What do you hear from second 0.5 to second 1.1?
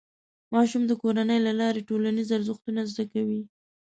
ماشوم د